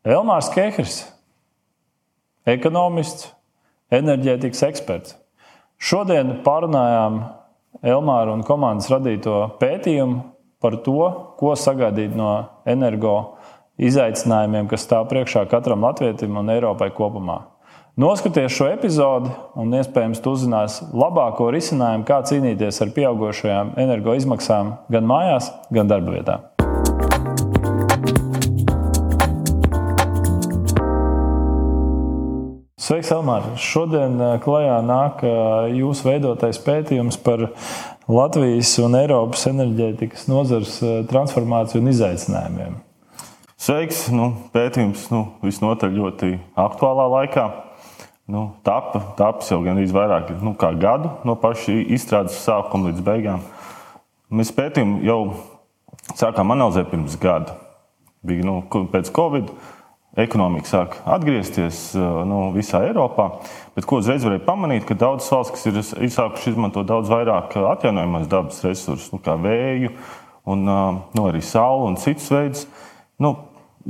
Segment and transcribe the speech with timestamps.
[0.00, 1.02] Elmārs Kehrs,
[2.48, 3.26] ekonomists,
[3.92, 5.16] enerģētikas eksperts.
[5.76, 7.18] Šodien pārunājām
[7.84, 10.22] Elmāra un komandas radīto pētījumu
[10.60, 11.02] par to,
[11.36, 12.30] ko sagaidīt no
[12.64, 13.36] energo
[13.80, 17.42] izaicinājumiem, kas stāv priekšā katram latvietim un Eiropai kopumā.
[18.00, 19.28] Noskaties šo epizodi,
[19.60, 26.40] un iespējams, uzzinās labāko risinājumu, kā cīnīties ar pieaugušajām energoizmaksām gan mājās, gan darba vietā.
[32.90, 33.44] Sveiks, Elmār!
[33.54, 37.44] Šodien eh, klajā nāk eh, jūsu veidotais pētījums par
[38.10, 42.74] Latvijas un Eiropas enerģētikas nozares eh, transformāciju un izaicinājumiem.
[43.54, 44.02] Sveiks!
[44.10, 47.46] Nu, pētījums nu, visnotaļ ļoti aktuālā laikā.
[48.26, 53.46] Nu, tapa, taps jau gandrīz vairāk nu, gadu no paša izstrādes sākuma līdz beigām.
[54.34, 55.20] Mēs pētījumu jau
[56.10, 57.54] sākām analizēt pirms gada.
[58.26, 59.54] Bija nu, pēc Covid
[60.18, 63.28] ekonomika sāk atgriezties nu, visā Eiropā.
[63.76, 68.58] Bet ko uzreiz varēja pamanīt, ka daudzas valstis, ir sākušas izmantot daudz vairāk atjaunojamās dabas
[68.66, 69.92] resursus, nu, kā vēju,
[70.50, 72.64] un, nu, arī sauli un citus veidus,
[73.22, 73.36] nu,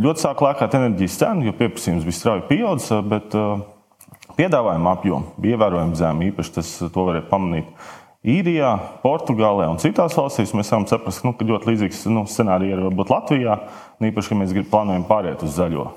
[0.00, 3.38] ļoti sāk lēkāt enerģijas cenu, jo pieprasījums bija strauji pieaudzis, bet
[4.36, 6.28] piedāvājuma apjoma bija ievērojami zema.
[6.28, 7.72] Īpaši tas varēja pamanīt.
[8.20, 12.84] Īrijā, Portugālē un citās valstīs mēs varam saprast, nu, ka ļoti līdzīgs nu, scenārijs ir
[12.84, 13.56] varbūt Latvijā.
[14.04, 15.88] Īpaši, ka mēs plānojam pāriet uz zaļo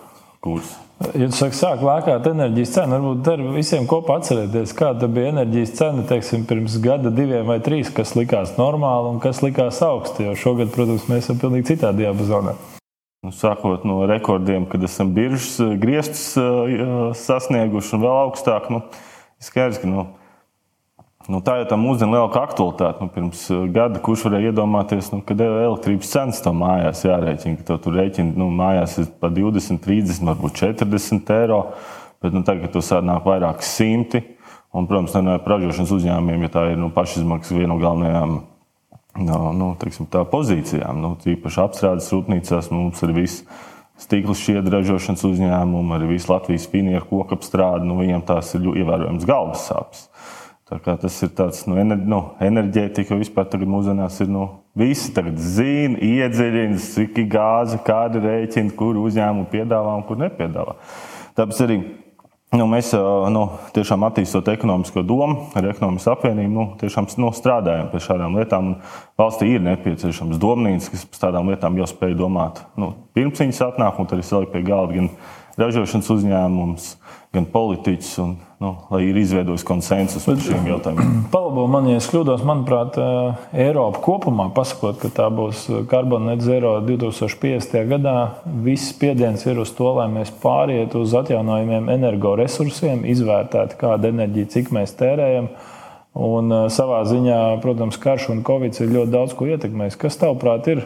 [0.43, 0.79] kursu.
[1.17, 5.73] Ja tu saki, sāk lēkāt enerģijas cenu, varbūt der visiem kopā atcerēties, kāda bija enerģijas
[5.79, 10.27] cena teiksim, pirms gada, diviem vai trīs, kas likās normāli un kas likās augsti.
[10.29, 12.55] Jo šogad, protams, mēs esam pilnīgi citā diapazonā.
[13.23, 16.33] Nu, sākot no rekordiem, kad esam biržas griestus
[17.23, 18.83] sasnieguši un vēl augstāk, nu,
[19.43, 20.07] skaidrs, ka nu,
[21.31, 22.99] Nu, tā jau tam uzdevuma lielāka aktualitāte.
[22.99, 27.77] Nu, pirms uh, gada kurš varēja iedomāties, nu, kad elektrības cenas tam mājās jārēķina, ka
[27.83, 31.61] tur rēķina nu, mājās ir pa 20, 30, varbūt 40 eiro.
[32.23, 34.23] Bet nu, tagad tur sānāk vairāk simti.
[34.73, 38.39] Un, protams, ne par ražošanas uzņēmumiem, ja tā ir nu, pašizmaksas viena no galvenajām
[39.21, 40.99] no, nu, teiksim, pozīcijām.
[41.03, 43.45] Nu, īpaši apstrādes rūpnīcās mums ir viss
[44.01, 47.85] stikla šķiedra ražošanas uzņēmumi, arī viss Latvijas finieru koku apstrāde.
[47.87, 50.07] Nu, viņiem tās ir ievērojams galvas sāpes.
[50.63, 54.29] Tas ir tāds nu, ener, nu, enerģētika, vispār tagad mūsdienās ir.
[54.31, 54.45] Nu,
[54.79, 60.21] visi tagad zina, iedziļina, cik ir gāze, kāda ir rēķina, kur uzņēmumu piedāvā un kur
[60.23, 60.77] nepiedāvā.
[61.35, 61.77] Tāpēc arī
[62.55, 62.93] nu, mēs
[63.33, 63.43] nu,
[63.75, 68.75] tiešām attīstot ekonomisko domu, ar ekonomikas apvienību, nu, tiešām nu, strādājam pie šādām lietām.
[69.19, 73.99] Valstī ir nepieciešams domnīcas, kas par tādām lietām jau spēj domāt nu, pirms viņas atnāk,
[73.99, 75.11] un tad ir salikt pie galda gan
[75.59, 81.13] ražošanas uzņēmums gan politiķus, un, nu, lai ir izveidojis konsensus par šiem jautājumiem.
[81.33, 86.45] Palabo man, ja es kļūdos, manuprāt, eh, Eiropa kopumā, pasakot, ka tā būs karbona net
[86.45, 87.73] zero 2050.
[87.89, 94.51] gadā, viss spiediens ir uz to, lai mēs pārietu uz atjaunojumiem energoresursiem, izvērtētu, kāda enerģija,
[94.53, 95.49] cik mēs tērējam.
[96.13, 99.97] Un eh, savā ziņā, protams, karš un covid ir ļoti daudz ko ietekmējis.
[100.05, 100.85] Kas tavuprāt ir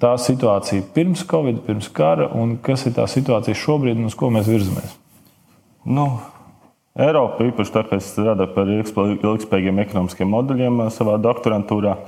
[0.00, 4.32] tā situācija pirms covid, pirms kara, un kas ir tā situācija šobrīd un uz ko
[4.32, 5.00] mēs virzamies?
[5.84, 6.06] Nu,
[6.96, 11.98] Eiropa, īpaši tā, ka es strādāju par ilgspējīgiem ekonomiskiem modeļiem eh, savā doktorantūrā,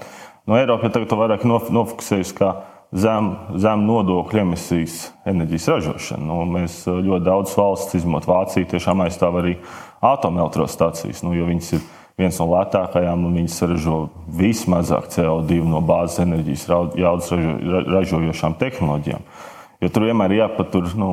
[0.47, 2.53] no nu, Eiropas tagad vairāk nofokusējusi kā
[2.97, 6.25] zem, zem nodokļu emisijas enerģijas ražošanu.
[6.31, 9.59] Nu, mēs eh, ļoti daudz valsts, izņemot Vāciju, tiešām aizstāv arī
[10.07, 11.85] atomelektrostacijas, nu, jo viņas ir
[12.17, 14.01] viens no lētākajām un viņas ražo
[14.39, 19.27] vismazāk CO2 no bāzes enerģijas jaudas ražo, ražojošām tehnoloģijām.
[19.85, 20.95] Jo tur vienmēr ir jāpatur.
[20.97, 21.11] Nu,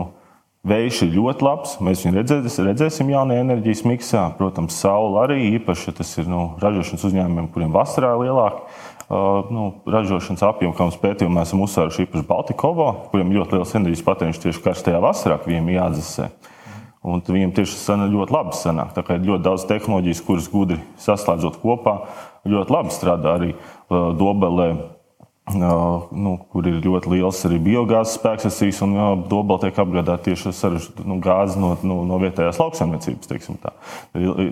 [0.63, 1.71] Vējš ir ļoti labs.
[1.83, 4.21] Mēs viņu redzēs, redzēsim jaunajā enerģijas miksā.
[4.37, 5.91] Protams, saule arī īpaši.
[5.97, 11.01] Tas ir nu, ražošanas uzņēmumiem, kuriem vasarā ir lielāka uh, nu, ražošanas apjoma, kā mums
[11.01, 15.67] pētījumā esam uzsvēruši īpaši Baltikovo, kuriem ļoti liels enerģijas patēriņš tieši karstajā vasarā, ka viņiem
[15.75, 16.31] jādzesē.
[17.03, 18.95] Un viņiem tieši tas ļoti labi sanāk.
[18.95, 21.97] Tā kā ir ļoti daudz tehnoloģijas, kuras gudri saslēdzot kopā,
[22.47, 24.71] ļoti labi strādā arī uh, Dobelē
[25.51, 30.55] nu, kur ir ļoti liels arī biogāzes spēkstacijas, un jā, Dobela tiek apgādāta tieši ar
[30.55, 33.43] sarežģītu nu, gāzi no, no, no vietējās lauksaimniecības,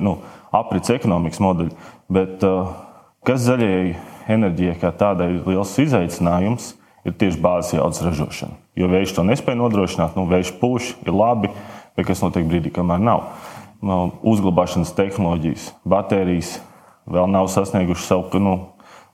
[0.03, 0.17] nu,
[0.51, 1.71] aprits ekonomikas modeļi.
[2.11, 2.43] Bet
[3.27, 3.93] kas zaļajai
[4.35, 6.73] enerģijai kā tādai ir liels izaicinājums,
[7.07, 8.59] ir tieši bāzes jaudas ražošana.
[8.77, 11.53] Jo vējš to nespēja nodrošināt, nu, vējš pūš, ir labi,
[11.95, 13.31] bet kas notiek brīdī, kamēr nav.
[13.81, 16.59] Nu, uzglabāšanas tehnoloģijas, baterijas
[17.09, 18.57] vēl nav sasniegušas savu nu,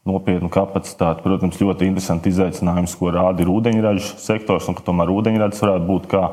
[0.07, 1.23] nopietnu kapacitāti.
[1.25, 6.23] Protams, ļoti interesanti izaicinājums, ko rāda ūdeņraža sektors, un ka tomēr ūdeņrads varētu būt kā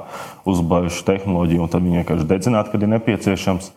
[0.49, 3.73] uzbāžu tehnoloģija, un tad viņi vienkārši dedzināt, kad ir nepieciešams.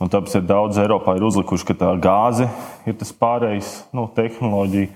[0.00, 2.46] Un tāpēc ir daudz Eiropā ir uzlikuši, ka tā gāze
[2.88, 4.88] ir tas pārējais nu, tehnoloģija.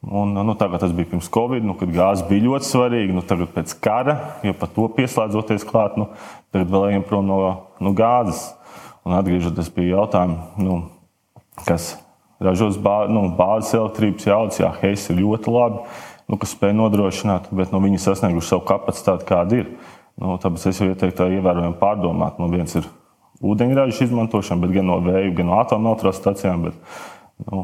[0.00, 3.14] Un, nu, tagad tas bija pirms Covid, nu, kad gāze bija ļoti svarīga.
[3.14, 6.08] Nu, tagad pēc kara, jo par to pieslēdzoties klāt, nu,
[6.50, 7.40] tagad vēl ejam prom no,
[7.78, 8.48] no gāzes.
[9.06, 10.80] Un atgriežoties pie jautājuma, nu,
[11.66, 11.92] kas
[12.42, 15.82] ražos bā, nu, bāzes elektrības jaudas, jā, Heis ir ļoti labi,
[16.30, 19.74] nu, kas spēj nodrošināt, bet nu, viņi sasnieguši savu kapacitāti, kāda ir.
[20.20, 22.40] Nu, tāpēc es jau ieteiktu ievērojami pārdomāt.
[22.40, 22.88] Nu, viens ir
[23.40, 26.66] ūdeņraža izmantošana, bet gan no vēja, gan no atomelektrostacijām.
[27.46, 27.62] Nu,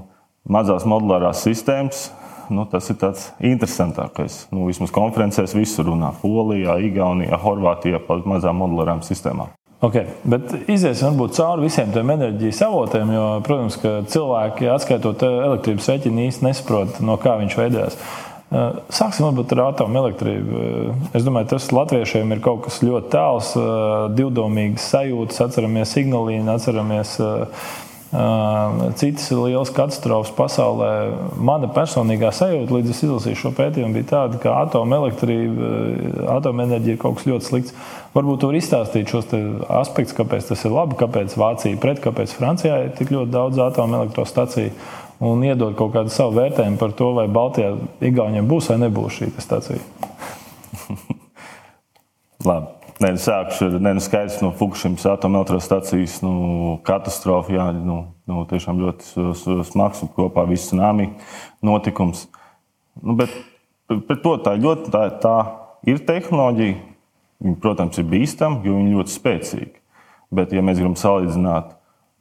[0.48, 2.06] mazās modulārās sistēmas
[2.50, 4.44] nu, tas ir tāds interesantākais.
[4.54, 6.12] Nu, vismaz konferencēs visur runā.
[6.22, 9.55] Polijā, Igaunijā, Horvātijā par mazām modulārām sistēmām.
[9.84, 13.76] Okay, bet iziesim varbūt cauri visiem tiem enerģijas avotiem, jo, protams,
[14.08, 17.98] cilvēki, atskaitot elektrības rēķinu, īsti nesaprot, no kā viņš veidojās.
[18.94, 20.60] Sāksim varbūt ar atomelektrību.
[21.18, 23.50] Es domāju, tas latviešiem ir kaut kas ļoti tāls,
[24.16, 25.42] divdomīgs sajūtas.
[25.48, 27.16] Atceramies Signalīnu, atceramies
[28.96, 30.90] citas lielas katastrofas pasaulē.
[31.42, 35.70] Mana personīgā sajūta, līdz es izlasīju šo pētījumu, bija tāda, ka atomelektrība,
[36.36, 37.74] atomenerģija ir kaut kas ļoti slikts.
[38.14, 39.28] Varbūt tur izstāstīt šos
[39.80, 44.72] aspektus, kāpēc tas ir labi, kāpēc Vācija pret, kāpēc Francijā ir tik ļoti daudz atomelektrostaciju.
[45.26, 47.72] Un iedod kaut kādu savu vērtējumu par to, vai Baltijā
[48.04, 49.80] Igauniem būs vai nebūs šī stacija.
[52.46, 52.75] labi.
[52.96, 57.52] Nē, nu, sākšu ar nenu skaidrs no Fukushimas atomelektrostacijas nu, katastrofu.
[57.52, 59.26] Jā, nu, nu, tiešām ļoti
[59.68, 61.10] smags un kopā viss tsunami
[61.66, 62.24] notikums.
[63.02, 63.34] Nu, bet
[63.90, 65.36] pret to tā ļoti tā, tā
[65.84, 66.78] ir tehnoloģija.
[67.44, 69.82] Viņa, protams, ir bīstama, jo viņa ļoti spēcīga.
[70.32, 71.74] Bet, ja mēs gribam salīdzināt,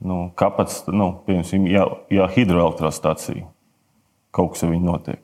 [0.04, 3.48] nu, kāpēc, nu, piemēram, ja, ja hidroelektrostacija
[4.36, 5.22] kaut kas ar viņu notiek,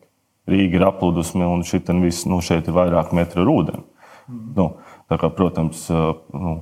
[0.48, 3.83] Rīga ir aplūdusi, un šitan viss, nu, šeit ir vairāk metru ūdeni.
[4.31, 4.53] Mm.
[4.56, 4.65] Nu,
[5.12, 6.54] Tā kā, protams, nu,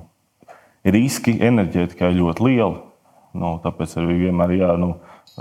[0.82, 2.80] riski enerģētikai ļoti lieli.
[3.38, 4.88] Nu, tāpēc arī vienmēr jā, nu,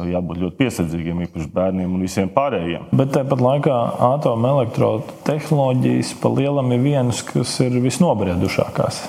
[0.05, 2.83] jābūt ļoti piesardzīgiem, īpaši bērniem un visiem pārējiem.
[2.93, 3.77] Bet tāpat laikā
[4.11, 9.01] atomelektrotehnoloģijas pa lielam ir vienas, kas ir visnobriedušākās.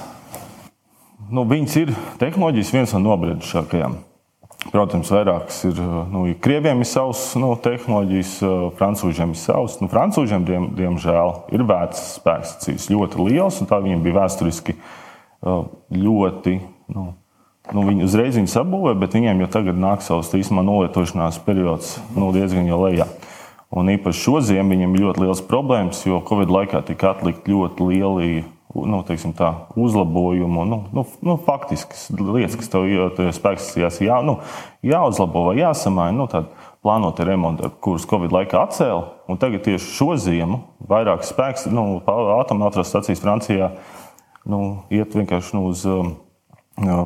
[1.31, 1.93] Nu, viņas ir
[2.23, 3.93] tehnoloģijas viens no nobriedušākajām.
[4.69, 5.79] Protams, vairākas ir.
[6.13, 8.35] Nu, krieviem ir savas nu, tehnoloģijas,
[8.77, 9.79] frančūžiem ir savas.
[9.81, 14.77] Nu, frančūžiem, diem, diemžēl, ir vecas spēkstacijas ļoti liels, un tā viņiem bija vēsturiski
[15.97, 16.59] ļoti.
[16.93, 17.07] Nu,
[17.73, 22.29] nu, viņi uzreiz viņu sabūvēja, bet viņiem jau tagad nāk savs īstenībā nolietošanās periods nu,
[22.37, 23.09] diezgan jau lejā.
[23.71, 27.87] Un īpaši šo ziemu viņiem ir ļoti liels problēmas, jo Covid laikā tika atlikt ļoti
[27.87, 28.33] lieli
[28.75, 29.01] nu,
[29.37, 32.87] tā, uzlabojumu, nu, nu, nu, faktiskas lietas, kas tev
[33.35, 34.39] spēkstacijās jā, nu,
[34.87, 36.17] jāuzlabo vai jāsamaina.
[36.21, 36.29] Nu,
[36.81, 39.37] plānoti remonti, kurus Covid laikā atcēla.
[39.41, 43.73] Tagad tieši šo ziemu vairāk spēks, nu, atomelektrostacijas Francijā
[44.49, 44.61] nu,
[44.93, 46.15] iet vienkārši nu, uz um,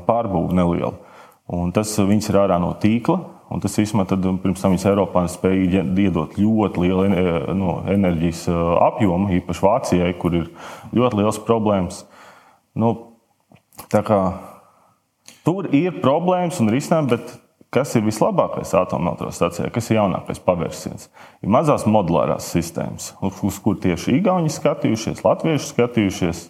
[0.06, 0.94] pārbūvi nelielu.
[1.50, 3.18] Un tas viņas ir ārā no tīkla.
[3.52, 7.04] Un tas īstenībā pirms tam viņas Eiropā spēja iedot ļoti lielu
[7.58, 8.46] no, enerģijas
[8.86, 10.50] apjomu, īpaši Vācijai, kur ir
[10.96, 12.02] ļoti liels problēmas.
[12.74, 12.94] Nu,
[13.92, 14.20] kā,
[15.46, 17.34] tur ir problēmas un risinājumi, bet
[17.74, 21.10] kas ir vislabākais atomelektrostacijā, kas ir jaunākais pavērsiens?
[21.44, 26.46] Ir mazās modulārās sistēmas, uz kur tieši Igauni skatījušies, Latvieši skatījušies,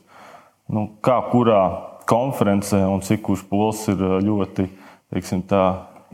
[0.73, 1.64] nu, kā kurā
[2.08, 4.69] konferencē un cik kurš pols ir ļoti
[5.14, 5.64] teiksim, tā,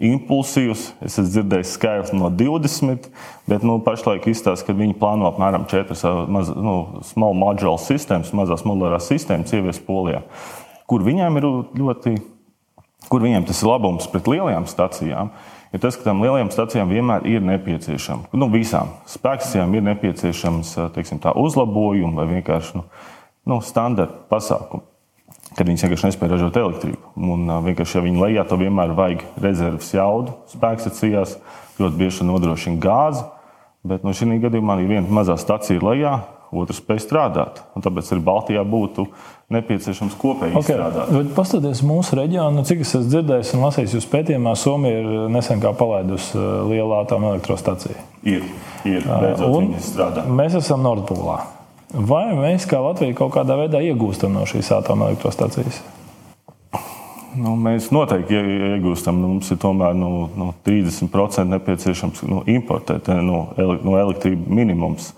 [0.01, 0.87] impulsīvs.
[1.05, 3.09] Es esmu dzirdējis skaitli no 20,
[3.51, 6.75] bet nu, pašlaik izstāsta, ka viņi plāno apmēram 4 maz, nu,
[7.07, 10.25] small modular sistēmas, mazās modulārās sistēmas ieviest Polijā,
[10.91, 11.49] kur viņiem ir
[11.81, 12.17] ļoti,
[13.13, 15.33] kur viņiem tas ir labums pret lielajām stacijām.
[15.71, 21.21] Ir tas, ka tām lielajām stacijām vienmēr ir nepieciešama, nu, visām spēkstacijām ir nepieciešams teiksim,
[21.23, 22.89] uzlabojumi vai vienkārši nu,
[23.47, 24.90] nu, standarta pasākumi
[25.61, 27.15] kad viņas vienkārši nespēja ražot elektrību.
[27.21, 31.37] Un, vienkārši, ja viņi lejā, tad vienmēr vajag rezerves jaudu spēkstacijās,
[31.77, 33.27] ļoti bieži nodrošina gāzi.
[33.85, 36.15] Bet no šī gadījumā ir viena mazā stacija lejā,
[36.53, 37.61] otra spēj strādāt.
[37.77, 39.07] Un tāpēc arī Baltijā būtu
[39.53, 40.77] nepieciešams kopīgi okay.
[40.77, 41.31] strādāt.
[41.37, 46.41] Paskatieties mūsu reģionu, cik es esmu dzirdējis un lasījis jūsu pētījumā, Somija ir nesen palaidusi
[46.73, 47.97] lielu atomelektrostaciju.
[48.25, 48.45] Ir,
[48.89, 49.07] ir.
[49.07, 51.60] Beidzot, mēs esam Nordpolā.
[51.91, 55.81] Vai mēs kā Latvija kaut kādā veidā iegūstam no šīs atomelektrostacijas?
[57.39, 59.19] Nu, mēs noteikti iegūstam.
[59.23, 65.13] Nu, mums ir tomēr nu, nu, 30% nepieciešams nu, importēt nu, no elektrības minimums.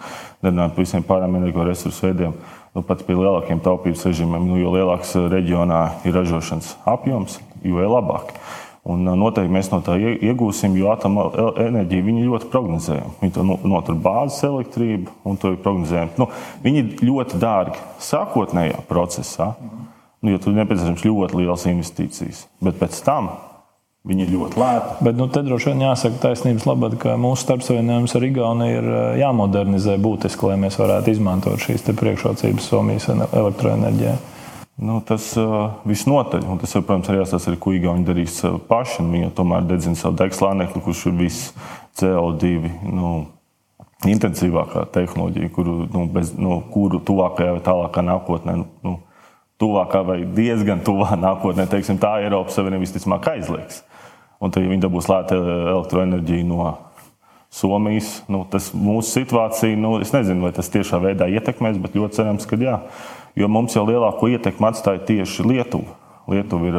[0.45, 2.35] Nerunājot par visiem pārējiem energoresursu veidiem.
[2.73, 7.37] Nu, pat pie lielākiem taupības režīmiem, nu, jo lielāks reģionā ir ražošanas apjoms,
[7.69, 8.33] jo labāk.
[8.83, 13.13] Un noteikti mēs no tā iegūsim, jo atomenerģija viņi ļoti prognozējama.
[13.21, 16.17] Viņi to notur bāzes elektrību un to ir prognozējami.
[16.19, 16.27] Nu,
[16.65, 19.53] viņi ir ļoti dārgi sākotnējā procesā,
[20.19, 22.45] nu, jo tur ir nepieciešams ļoti liels investīcijas.
[22.63, 23.31] Bet pēc tam
[24.03, 24.95] Viņi ir ļoti lēti.
[25.07, 28.89] Bet nu, te droši vien jāsaka taisnības labad, ka mūsu starpsavienojums ar Igauniju ir
[29.21, 34.17] jāmodernizē būtiski, lai mēs varētu izmantot šīs priekšrocības Somijas elektroenerģijai.
[34.83, 39.05] Nu, tas uh, visnotaļ, un tas, protams, arī jāsaka, arī, ko Igauni darīs paši.
[39.07, 41.53] Viņi tomēr dedzina savu degslānekli, kurš ir viss
[42.01, 42.51] CO2
[42.91, 43.13] nu,
[44.11, 48.57] intensīvākā tehnoloģija, kuru, nu, bez, nu, kuru tuvākajā vai tālākā nākotnē.
[48.83, 48.97] Nu,
[49.63, 53.85] tuvākā vai diezgan tuvā nākotnē, teiksim, tā Eiropas Savienība visticamāk aizliegs.
[54.43, 55.39] Un tad, ja viņi dabūs lētu
[55.77, 56.73] elektroenerģiju no
[57.53, 62.19] Somijas, nu, tas mūsu situāciju, nu, es nezinu, vai tas tiešā veidā ietekmēs, bet ļoti
[62.19, 62.79] cerams, ka jā.
[63.39, 65.97] Jo mums jau lielāko ietekmi atstāja tieši Lietuva.
[66.31, 66.79] Lietuva ir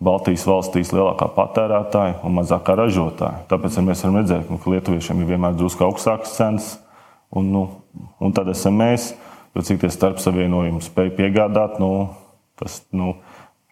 [0.00, 3.42] Baltijas valstīs lielākā patērētāja un mazākā ražotāja.
[3.50, 6.70] Tāpēc mēs varam redzēt, nu, ka lietuviešiem ir vienmēr drusku augstākas cenas,
[7.36, 7.66] un, nu,
[8.16, 9.12] un tad esam mēs.
[9.52, 12.08] Jo cik tie starpsavienojumi spēj piegādāt, nu,
[12.56, 13.16] tas nu,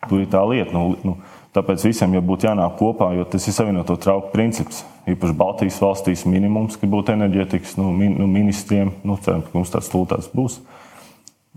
[0.04, 0.74] tur ir tā lieta.
[0.74, 1.16] Nu, nu,
[1.58, 4.82] Tāpēc visiem jau būtu jānāk kopā, jo tas ir savienoto trauku princips.
[5.08, 9.72] Īpaši Baltijas valstīs minimums, ka būtu enerģētikas nu, min, nu, ministriem, nu, ceram, ka mums
[9.72, 10.58] tāds tūlītās būs,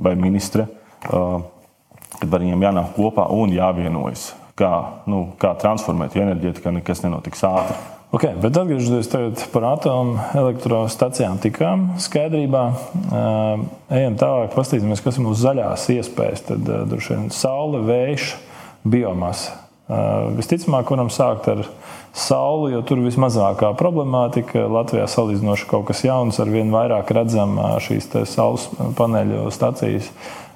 [0.01, 0.67] vai ministre,
[1.10, 1.41] uh,
[2.20, 4.74] kad ar viņiem jānāk kopā un jāvienojas, kā,
[5.10, 7.79] nu, kā transformēt, jo enerģētikā nekas nenotiks ātri.
[8.12, 9.08] Okay, bet atgriežoties
[9.53, 12.63] par atomelektrostacijām, tikām skaidrībā.
[13.08, 13.63] Uh,
[13.96, 16.43] ejam tālāk, paskatīsimies, kas ir mūsu zaļās iespējas.
[16.50, 18.34] Tad uh, droši vien saule, vējš,
[18.84, 19.62] biomasa.
[20.38, 21.65] Visticamāk, varam sākt ar
[22.13, 24.65] sauli, jo tur vismazākā problemātika.
[24.72, 30.12] Latvijā salīdzinoši kaut kas jauns, ar vien vairāk redzam šīs saules paneļu stacijas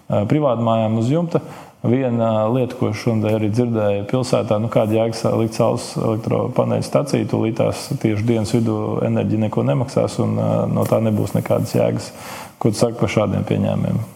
[0.09, 1.41] privātmājām uz jumta.
[1.85, 7.59] Viena lieta, ko šodien arī dzirdēju pilsētā, nu kāda jēga likt saules elektropaneļu staciju, tūlīt
[7.61, 10.33] tās tieši dienas vidū enerģija neko nemaksās un
[10.73, 12.11] no tā nebūs nekādas jēgas.
[12.57, 14.14] Ko tu saki par šādiem pieņēmumiem?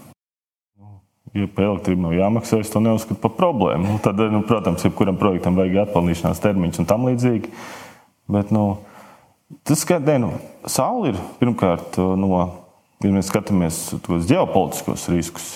[1.40, 3.94] Ja par elektrību nav jāmaksā, es to neuzskatu par problēmu.
[3.94, 7.52] Nu, tad, nu, protams, jebkuram projektam vajag atpelnīšanās termiņus un tam līdzīgi.
[8.30, 8.66] Bet, nu,
[9.68, 10.34] tas, ka nu,
[10.68, 12.44] saule ir pirmkārt, no,
[13.04, 15.50] ja mēs skatāmies uz ģeopolitiskos riskus,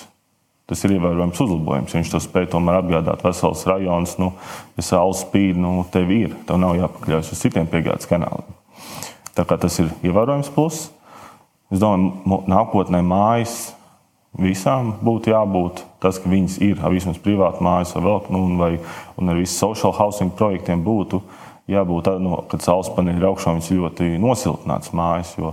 [0.70, 1.94] tas ir ievērojams uzlabojums.
[1.98, 4.16] Viņš to spēj tomēr apgādāt vesels rajonus.
[4.22, 4.32] Nu,
[4.78, 8.48] ja saule spīd, nu, tev ir, tev nav jāpakļaujas uz citiem piegādes kanāliem.
[9.34, 10.88] Tā kā tas ir ievērojams pluss.
[11.72, 13.73] Es domāju, nākotnē mājas
[14.34, 18.70] Visām būtu jābūt tas, ka viņas ir vismaz privāti mājas vai vēl, nu, vai,
[19.20, 21.20] un ar visu social housing projektiem būtu
[21.70, 25.30] jābūt, no, kad saules paneļi ir augšā, viņas ļoti nosiltināts mājas.
[25.38, 25.52] Jo,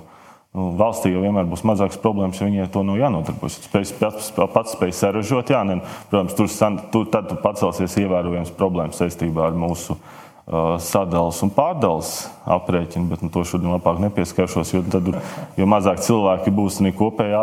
[0.57, 3.59] nu, valstī jau vienmēr būs mazākas problēmas, ja viņai to nav jānodarbojas.
[3.67, 5.77] Spēj, pats, pats spēj saražot, jā, ne,
[6.09, 10.20] protams, tur, tur tad pacelsies ievērojams problēmas saistībā ar mūsu Uh,
[10.51, 12.11] sadalījums un pārdalījums
[12.57, 15.09] aprēķinu, bet nu, to šodien labāk nepieskaršos, jo, tad,
[15.57, 17.41] jo mazāk cilvēki būs ne kopējā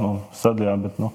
[0.00, 0.76] nu, sadaļā.
[0.86, 1.12] Bet, nu.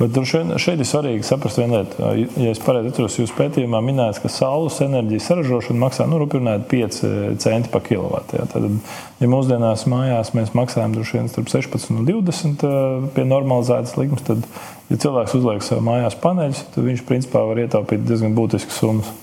[0.00, 2.06] Bet šeit, šeit ir svarīgi saprast vienu lietu.
[2.40, 7.00] Ja es pareizi atceros, jūsu pētījumā minēts, ka saules enerģijas saražošana maksā nu, 5
[7.42, 8.40] centi par kilovatu.
[8.40, 8.48] Ja.
[8.48, 8.70] Tad,
[9.20, 12.68] ja mūsdienās mājās mēs maksājam droši vien starp 16 un 20
[13.12, 14.46] pie normalizētas likmes, tad,
[14.88, 19.18] ja cilvēks uzliek sev mājās paneļus, tad viņš principā var ietaupīt diezgan būtiskas summas.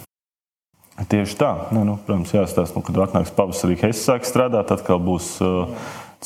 [0.97, 1.51] Tieši tā.
[1.75, 5.69] Ne, nu, protams, jāstāsta, nu, kad atnāks pavasarī, es sāku strādāt, atkal būs uh,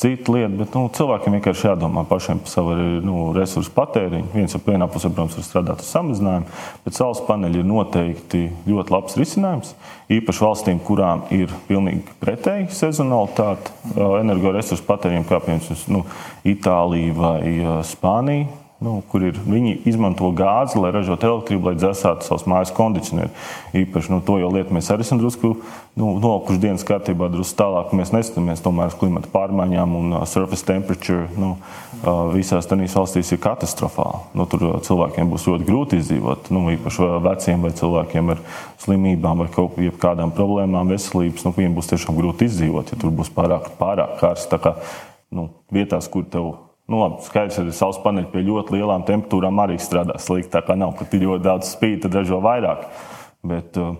[0.00, 0.54] cita lieta.
[0.62, 4.30] Bet nu, cilvēkiem vienkārši jādomā pašiem par savu nu, resursu patēriņu.
[4.32, 8.96] Viens jau vienā pusē, protams, var strādāt ar samazinājumu, bet saules paneļi ir noteikti ļoti
[8.96, 9.74] labs risinājums.
[10.16, 16.06] Īpaši valstīm, kurām ir pilnīgi pretēji sezonalitāte uh, energoresursu patēriņam, kā piemēram nu,
[16.48, 22.26] Itālija vai uh, Spānija nu, kur ir, viņi izmanto gāzi, lai ražotu elektrību, lai dzēsātu
[22.26, 23.50] savus mājas kondicionierus.
[23.78, 25.52] Īpaši nu, to jau lietu mēs arī esam drusku
[25.98, 27.92] nu, nolikuši dienas kārtībā, drusku tālāk.
[27.96, 31.28] Mēs neskatāmies tomēr uz klimata pārmaiņām un uh, surface temperature.
[31.38, 34.24] Nu, uh, visās tādās valstīs ir katastrofāli.
[34.38, 36.50] Nu, tur uh, cilvēkiem būs ļoti grūti izdzīvot.
[36.54, 38.42] Nu, īpaši veciem vai cilvēkiem ar
[38.82, 41.46] slimībām vai kaut kādām problēmām veselības.
[41.46, 44.60] Nu, viņiem būs tiešām grūti izdzīvot, ja tur būs pārāk, pārāk karsts.
[45.32, 46.50] Nu, vietās, kur tev
[46.92, 50.50] Nu, labi, skaidrs, ka saules paneļi pie ļoti lielām temperatūrām arī strādā slikti.
[50.52, 52.82] Tā kā nav, ka ir ļoti daudz spīd, tad ražo vairāk.
[53.48, 53.94] Bet uh,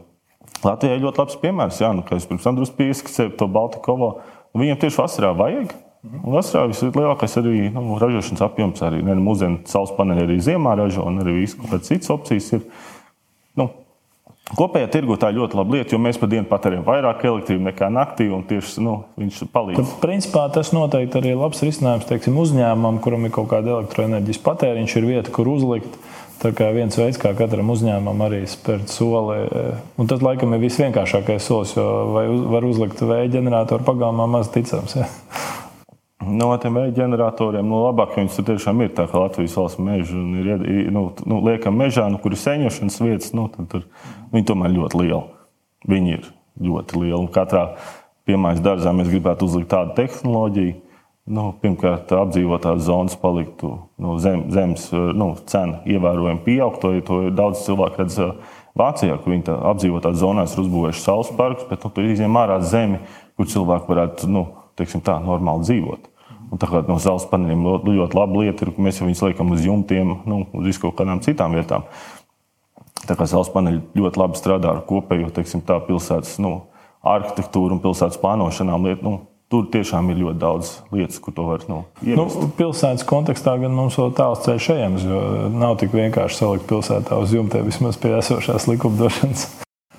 [0.61, 1.81] Latvijai ļoti labs piemērs.
[1.81, 4.11] Jā, nu, kā es pirms tam drusku pieskicēju to Baltikovo.
[4.53, 5.73] Nu, viņiem tieši vasarā vajag.
[6.03, 8.85] Un vasarā vislielākais arī nu, ražošanas apjoms.
[8.85, 12.67] Arī nu, mūsdienu saules paneļi arī ziemā ražo, un arī viss, kādas citas opcijas ir.
[12.67, 12.92] Nu,
[14.57, 17.89] Kopējā tirgu tā ir ļoti laba lieta, jo mēs pa dienu patērējam vairāk elektrības nekā
[17.93, 19.79] naktī, un tieši nu, viņš palīdz.
[19.81, 24.43] Tad, principā, tas noteikti arī ir labs risinājums teiksim, uzņēmumam, kuram ir kaut kāda elektroenerģijas
[24.45, 25.97] patēriņš, ir vieta, kur uzlikt.
[26.43, 29.45] Tā kā viens veids, kā katram uzņēmumam arī spērt soli.
[30.01, 31.87] Un tas, laikam, ir visvienkāršākais solis, jo
[32.51, 34.97] var uzlikt vēja ģeneratoru pagalmā maz ticams.
[34.99, 35.07] Ja?
[36.23, 40.93] No tiem vēja ģeneratoriem nu, labāk viņus tiešām ir tā, ka Latvijas valsts meža ir
[40.95, 43.89] nu, nu, liekam mežā, nu, kur ir seņošanas vietas, nu, tad tur
[44.35, 45.23] viņi tomēr ļoti lieli.
[45.91, 46.29] Viņi ir
[46.63, 47.19] ļoti lieli.
[47.19, 47.65] Un katrā
[48.29, 50.77] piemājas dārzā mēs gribētu uzlikt tādu tehnoloģiju,
[51.33, 56.95] nu, pirmkārt, apdzīvotās zonas paliktu nu, zem, zemes nu, cena ievērojami pieaugtu.
[57.01, 58.21] To, to daudz cilvēku redz
[58.79, 63.03] Vācijā, kur viņi apdzīvotās zonās ir uzbūvējuši saules parkus, bet nu, tur izņem ārā zemi,
[63.37, 64.47] kur cilvēki varētu nu,
[64.81, 66.12] teiksim, tā, normāli dzīvot.
[66.53, 69.65] Un tā kā no saules paneļiem ļoti laba lieta ir, ka mēs viņus liekam uz
[69.65, 71.87] jumtiem, nu, uz kaut kādām citām vietām.
[73.09, 76.59] Tā kā saules paneļi ļoti labi strādā ar kopējo teiksim, tā, pilsētas nu,
[77.03, 78.91] arhitektūru un pilsētas plānošanām.
[78.91, 82.39] Liet, nu, Tur tiešām ir ļoti daudz lietas, ko to var nu, ievest.
[82.41, 85.19] Nu, pilsētas kontekstā gan mums vēl tāls ceļš ejams, jo
[85.53, 89.45] nav tik vienkārši salikt pilsētā uz jumtiem vismaz pie esošās likumdošanas.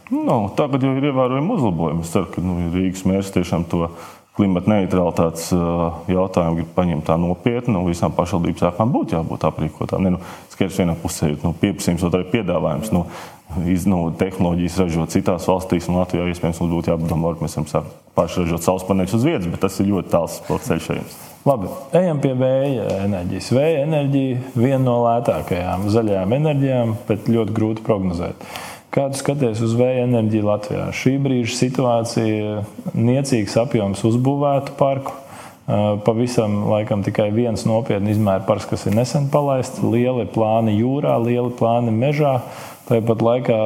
[0.10, 2.02] Nu, tagad jau ir ievērojami uzlabojumi.
[2.02, 3.92] Es ceru, ka nu, Rīgas mērs tiešām to
[4.38, 5.52] klimata neutralitātes
[6.10, 7.76] jautājumu grib paņemt tā nopietni.
[7.76, 10.08] Nu, visām pašvaldības sākām būtu jābūt aprīkotām.
[10.16, 10.22] Nu,
[10.54, 12.90] Skaidrs, vienā pusē ir nu, pieprasījums, otrai piedāvājums.
[12.96, 13.06] Nu,
[13.70, 17.94] iz, nu, tehnoloģijas ražot citās valstīs, un Latvijā iespējams mums būtu jāpadomā, ka mēs varam
[18.18, 21.22] paši ražot saules paneļus uz vietas, bet tas ir ļoti tāls ceļš ejams.
[21.44, 21.68] Labi,
[22.00, 23.50] ejam pie vēja enerģijas.
[23.52, 28.46] Vēja enerģija ir viena no lētākajām zaļajām enerģijām, bet ļoti grūti prognozēt.
[28.94, 30.84] Kā tu skaties uz vēja enerģiju Latvijā?
[30.94, 32.64] Šī brīža situācija-
[33.10, 35.16] niecīgs apjoms uzbūvētu parku.
[36.06, 39.82] Pavisam laikam tikai viens nopietni izmēra parks, kas ir nesen palaists.
[39.82, 42.42] Lieli plāni jūrā, lieli plāni mežā.
[42.86, 43.58] Tāpat laikā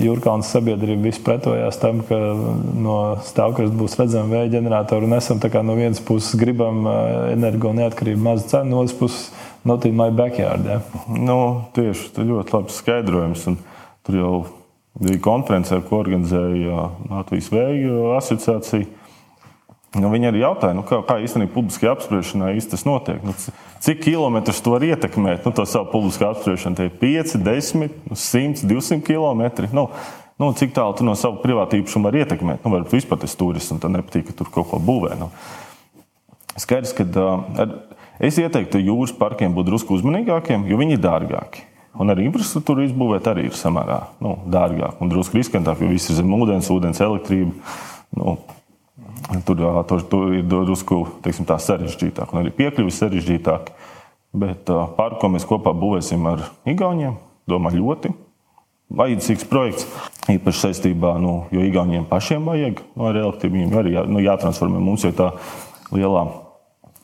[0.00, 5.04] Jurkāns sabiedrība vispār pretojās tam, ka no stāvkrasta būs redzama vēja ģeneratora.
[5.04, 9.30] Un esam no vienas puses gribam energo neatkarību mazu cenu, no otras puses
[9.64, 10.64] not in my backyard.
[10.64, 10.80] Ja?
[11.08, 13.46] Nu, tieši tas ļoti labs skaidrojums.
[13.46, 13.58] Un
[14.06, 14.59] tur jau
[14.98, 18.88] bija konferencē, ko organizēja Latvijas Vēju asociācija.
[19.98, 23.18] Nu, viņi arī jautāja, nu, kā, kā īstenībā publiskajā apspriešanā tas notiek.
[23.26, 23.34] Nu,
[23.82, 25.42] cik kilometrus to var ietekmēt?
[25.42, 29.42] Nu, to savu publisko apspriešanu tie ir 5, 10, 100, 200 km.
[29.74, 29.88] Nu,
[30.38, 32.62] nu, cik tālu tu no sava privāta īpašuma var ietekmēt?
[32.62, 35.18] Nu, varbūt vispār tas turisms, tad nepatīk, ka tur kaut ko būvē.
[35.18, 35.32] Nu.
[36.54, 37.74] Skaidrs, ka uh,
[38.22, 41.66] es ieteiktu jūras parkiem būt drusku uzmanīgākiem, jo viņi ir dārgāki.
[41.98, 46.20] Un arī infrastruktūra izbūvēt arī ir samērā nu, dārgāk un drusku riskantāk, jo viss ir
[46.20, 47.74] zem ūdens, ūdens elektrība.
[48.14, 48.36] Nu,
[49.46, 53.72] tur, tur, tur ir drusku sarežģītāk, un arī piekļuvi sarežģītāk.
[54.30, 57.16] Bet par ko mēs kopā būvēsim ar Igauniem,
[57.50, 58.12] domāju, ļoti
[58.94, 59.88] vajadzīgs projekts.
[60.30, 64.82] Īpaši saistībā, nu, jo Igauniem pašiem vajag no nu, elektrību, viņiem arī jā, nu, jātransformē
[64.82, 65.32] mums, jo tā
[65.90, 66.28] lielā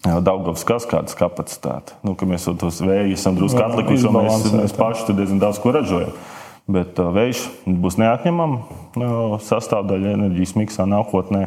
[0.07, 1.97] Daugavas kaskādas kapacitāte.
[2.07, 5.75] Nu, mēs jau tos vējus esam drusku atlikuši, un mēs, mēs paši diezgan daudz ko
[5.75, 6.15] ražojam.
[6.71, 11.47] Bet uh, vējš būs neatņemama sastāvdaļa enerģijas miksā nākotnē.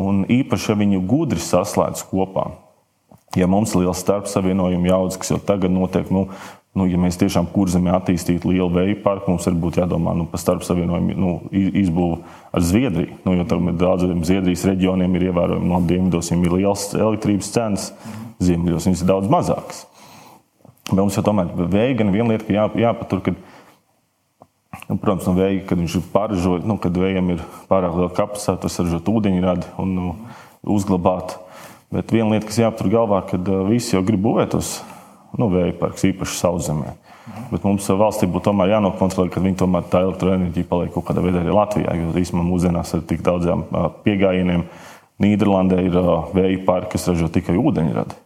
[0.00, 2.50] Un īpaši, ja viņu gudri saslēdz kopā.
[3.38, 6.28] Ja mums ir liels starpsavienojuma jaudas, kas jau tagad notiek, nu,
[6.78, 10.42] nu, ja mēs tiešām kurzemē attīstītu lielu vēja parku, mums arī būtu jādomā nu, par
[10.42, 12.20] starpsavienojumu nu, izbūvi
[12.54, 13.18] ar Zviedriju.
[13.26, 13.46] Nu, jo
[13.80, 17.88] daudziem Zviedrijas reģioniem ir ievērojami no dienvidos, viņiem ir liels elektrības cenas,
[18.42, 19.86] ziemeļos viņas ir daudz mazākas.
[20.90, 23.34] Bet mums jau tomēr vēja gan viena lieta, ka jā, jāpatur, ka,
[24.86, 28.64] nu, protams, no vēja, kad viņš ir pārražojis, nu, kad vējam ir pārāk liela kapacitāte,
[28.66, 30.14] tas ražot ūdeņradi un nu,
[30.78, 31.36] uzglabāt.
[31.90, 34.76] Bet viena lieta, kas jāpatur galvā, kad visi jau grib būvēt tos
[35.38, 36.94] nu, vēja parks, īpaši sauszemē.
[37.50, 41.42] Bet mums valstī būtu tomēr jānokontrolē, ka viņi tomēr tā elektroenerģija paliek kaut kādā veidā
[41.44, 41.94] arī Latvijā.
[41.98, 43.66] Jo īstenībā mūsdienās ar tik daudziem
[44.06, 44.64] piegājieniem
[45.20, 45.98] Nīderlandē ir
[46.34, 48.16] vēja parki, kas ražo tikai ūdeņradi.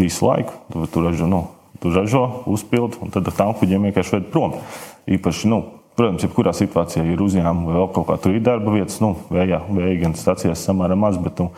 [0.00, 1.42] Visu laiku tur, tur ražo, nu,
[1.82, 4.56] tur ražo uzpildu, un tad ar tām kuģiem vienkārši ved prom.
[5.10, 5.60] Īpaši, nu,
[5.98, 9.64] protams, jebkurā situācijā ir uzņēmumi vai vēl kaut kā tur ir darba vietas, nu, vējā,
[9.68, 11.50] vēja gan stācijās samērā maz, bet nu,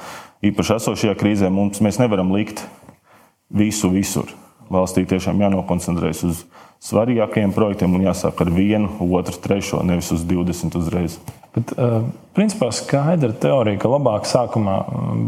[0.51, 2.65] īpaši esošajā krīzē mums, mēs nevaram likt
[3.53, 4.33] visu visur
[4.73, 6.43] valstī tiešām jānokoncentrējas uz
[6.83, 11.21] svarīgākajiem projektiem un jāsāk ar vienu, otru, trešo, nevis uz 20 uzreiz.
[11.55, 12.01] Bet, uh,
[12.35, 14.81] principā skaidra teorija, ka labāk sākumā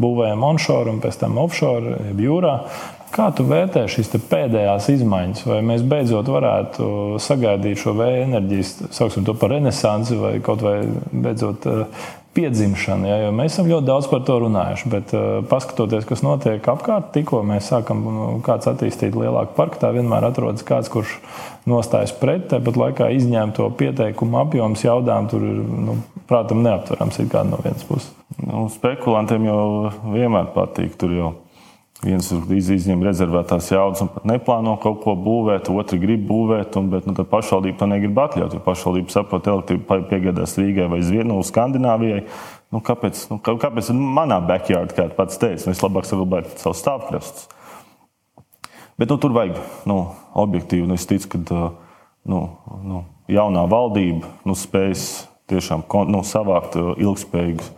[0.03, 2.59] būvējam onshore un pēc tam offshore, jūrā.
[3.15, 5.45] Kā tu vērtē šīs pēdējās izmaiņas?
[5.47, 6.89] Vai mēs beidzot varētu
[7.23, 10.81] sagaidīt šo vēja enerģijas, sauksim to par renesansi, vai kaut vai
[11.13, 13.09] beidzot uh, piedzimšana.
[13.09, 17.43] Ja, mēs esam ļoti daudz par to runājuši, bet uh, paskatoties, kas notiek apkārt, tikko
[17.47, 21.17] mēs sākam nu, kāds attīstīt lielāku parku, tā vienmēr atrodas kāds, kurš
[21.71, 25.97] nostājas pret, tāpat laikā izņemto pieteikumu apjoms jaudām tur ir, nu,
[26.31, 28.11] prātam, neaptverams no vienas puses.
[28.43, 30.97] Nu, spekulantiem jau vienmēr patīk.
[30.99, 31.33] Tur jau
[32.05, 32.27] Viens
[32.75, 37.15] izņem rezervētās jaudas un pat neplāno kaut ko būvēt, otrs grib būvēt, un, bet nu,
[37.17, 38.59] pašvaldība to negrib atļaut.
[38.67, 42.21] Pašvaldība saprot, elektrība piegādās Rīgai vai Zviedrijai, Skandināvijai.
[42.75, 47.49] Nu, kāpēc, nu, kāpēc manā backyard, kā pats teica, nu, es labāk saglabāju savu stāvkrastus?
[49.01, 49.57] Bet nu, tur vajag
[49.89, 50.01] nu,
[50.45, 50.87] objektīvi.
[50.91, 51.63] Nu, es ticu, ka
[52.29, 52.43] nu,
[52.85, 57.73] nu, jaunā valdība nu, spēs tiešām nu, savākt ilgspējīgus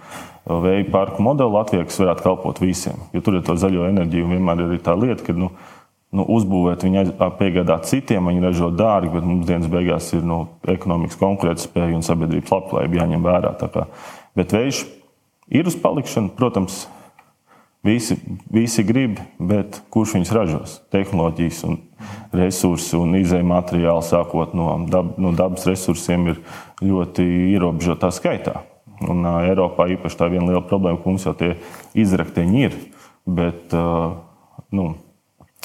[0.47, 3.01] vēja parku modeli Latvijā, kas varētu kalpot visiem.
[3.15, 5.51] Jo tur ir to zaļo enerģiju, vienmēr ir tā lieta, ka nu,
[6.15, 11.19] nu, uzbūvēt, viņi piegādāt citiem, viņi ražo dārgi, bet mums dienas beigās ir nu, ekonomikas
[11.21, 13.57] konkurētspēja un sabiedrības labklājība jāņem vērā.
[14.37, 14.85] Bet vējš
[15.59, 16.85] ir uz palikšanu, protams,
[17.87, 18.19] visi,
[18.53, 20.79] visi grib, bet kurš viņus ražos?
[20.95, 21.81] Tehnoloģijas un
[22.37, 26.41] resursi un izējai materiāli, sākot no, dab, no dabas resursiem, ir
[26.87, 28.63] ļoti ierobežotā skaitā.
[29.05, 31.57] Un, Eiropā īpaši tā viena liela problēma, ka mums jau tie
[31.99, 32.79] izrakteņi ir.
[33.27, 33.75] Bet,
[34.73, 34.87] nu,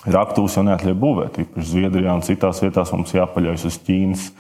[0.01, 1.37] Raktūs jau neatļauj būvēt.
[1.43, 4.31] Īpaši Zviedrijā un citās vietās mums jāpaļaujas uz Ķīnas.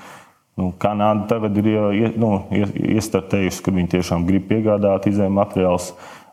[0.57, 5.91] Nu, Kanāda tagad ir nu, iestartējusi, ka viņi tiešām grib piegādāt izējuma materiālus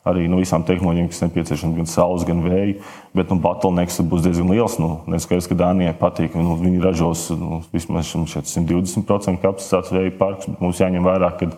[0.08, 2.78] arī nu, visām tehnoloģijām, kas nepieciešamas gan saules, gan vēja.
[3.16, 4.78] Bet nu, bottlenecks būs diezgan liels.
[4.80, 10.48] Nu, Neskaidrs, ka Dānijai patīk, nu, viņi ražos nu, vismaz 120% kapacitātes vēja parks.
[10.62, 11.50] Mums jāņem vērā, ka,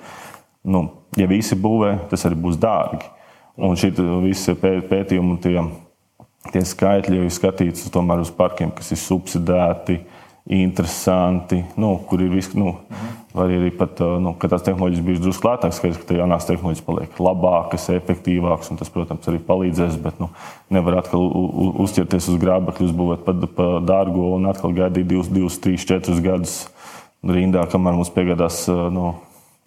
[0.64, 0.84] nu,
[1.16, 3.06] ja visi būvē, tas arī būs dārgi.
[3.60, 3.92] Un šī
[4.24, 5.58] visa pētījuma tie
[6.48, 9.98] tie skaitļi jau ir skatīts tomēr uz parkiem, kas ir subsidēti,
[10.50, 12.56] interesanti, nu, kur ir viss.
[12.58, 12.78] Nu,
[13.30, 17.20] Vai arī pat, nu, ka tās tehnoloģijas bija drusku lētākas, ka tā jaunās tehnoloģijas paliek
[17.22, 20.00] labākas, efektīvākas, un tas, protams, arī palīdzēs.
[20.02, 20.26] Bet nu,
[20.74, 21.28] nevar atkal
[21.84, 26.56] uzķerties uz grābekļu, uzbūvēt pa, pa dārgo un atkal gaidīt 2, 3, 4 gadus
[27.22, 29.12] rindā, kamēr mums piegādās, nu,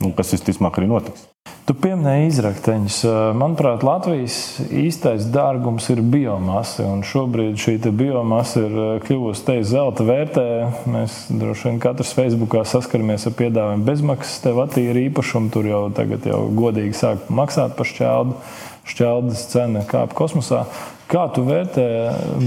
[0.01, 1.27] nu, kas visticamāk arī notiks.
[1.63, 2.95] Tu pieminēji izrakteņus.
[3.39, 4.35] Manuprāt, Latvijas
[4.67, 6.89] īstais dārgums ir biomasa.
[7.07, 8.75] Šobrīd šī biomasa ir
[9.05, 10.47] kļuvusi te zelta vērtē.
[10.91, 15.53] Mēs droši vien katrs Facebookā saskaramies ar piedāvājumu bezmaksas tev attīri īpašumu.
[15.55, 18.35] Tur jau tagad jau godīgi sāk maksāt par šķeldu.
[18.83, 20.65] Šķeldas cena kāp kosmosā.
[21.13, 21.83] Kā tu vērtē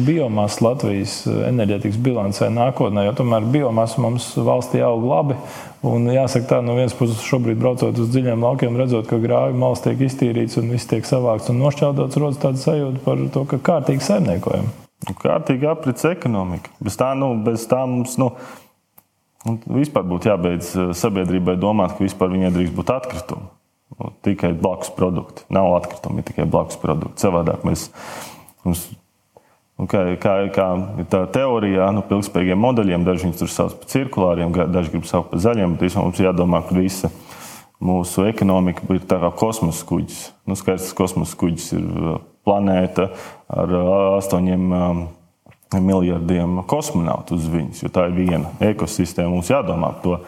[0.09, 3.05] biomasu Latvijas enerģētikas bilancē nākotnē?
[3.07, 5.37] Jo tomēr biomasa mums valstī aug labi.
[5.87, 9.85] Un jāsaka, tā no vienas puses, šobrīd braucot uz dziļiem laukiem, redzot, ka grāvi malas
[9.85, 14.03] tiek iztīrīts un viss tiek savākts un nošķeldots, rodas tāda sajūta par to, ka kārtīgi
[14.09, 14.73] saimniekojam.
[15.23, 16.75] Kārtīgi aprits ekonomika.
[16.83, 18.19] Bez tā, nu, bez tā mums.
[18.19, 18.33] Nu,
[19.47, 23.53] Vispār būtu jābeidz eh, sabiedrībai domāt, ka vispār viņai drīkst būt atkritumi.
[23.95, 25.47] Nu, tikai blakus produkti.
[25.55, 27.23] Nav atkritumi, tikai blakus produkti.
[27.23, 27.93] Savādāk mēs
[28.67, 28.85] Mums,
[29.79, 30.69] nu, kā, kā, kā
[31.13, 35.43] tā teorijā, nu, pilnspējīgiem modeļiem, daži viņus tur sauc par cirkulāriem, daži grib saukt par
[35.45, 37.13] zaļiem, bet mums jādomā, ka visa
[37.83, 40.23] mūsu ekonomika ir tā kā kosmosa kuģis.
[40.49, 43.11] Nu, skaidrs, ka kosmosa kuģis ir uh, planēta
[43.53, 45.07] ar uh, astoņiem um,
[45.75, 49.35] miljardiem kosmonautu uz viņas, jo tā ir viena ekosistēma.
[49.35, 50.19] Mums jādomā par to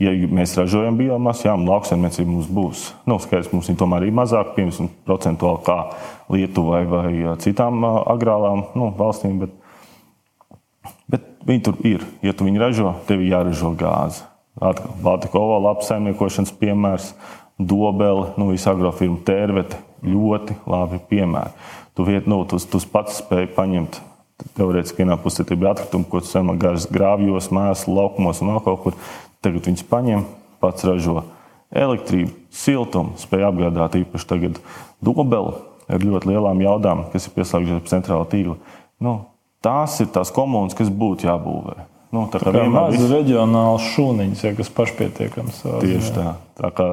[0.00, 2.84] ja mēs ražojam biomasu, jā, lauksaimniecība mums būs.
[3.08, 5.78] Nu, skaidrs, mums viņa tomēr ir mazāk, piemēram, procentuāli kā
[6.32, 9.38] Lietuvai vai citām agrālām nu, valstīm.
[9.44, 12.06] Bet, bet viņi tur ir.
[12.24, 14.26] Ja tu viņu ražo, tev ir jāražo gāze.
[14.56, 17.10] Atkal Baltika ovala apsaimniekošanas piemērs,
[17.60, 19.80] dobele, nu, visa agrofirma tērvete.
[20.06, 21.56] Ļoti labi piemēri.
[21.96, 23.96] Tu, viet, nu, tu, tu pats spēj paņemt
[24.56, 28.82] teorētiski vienā pusē bija atkritumi, ko tu saimā gāzes grāvjos, mēslu laukumos un vēl kaut
[28.84, 28.98] kur.
[29.46, 30.26] Tagad viņš paņem,
[30.58, 31.20] pats ražo
[31.70, 34.60] elektrību, siltumu, spēj apgādāt īpaši tagad
[35.04, 35.54] dobeli
[35.86, 38.56] ar ļoti lielām jaudām, kas ir pieslēgtas pie centrāla tīkla.
[39.02, 39.18] Nu,
[39.62, 41.76] tās ir tās komunas, kas būtu jābūvē.
[42.14, 45.62] Nu, tā kā, kā vienmēr ir reģionāls šūniņš, ja, kas pašpietiekams.
[45.82, 46.34] Tieši tā.
[46.58, 46.86] tā kā,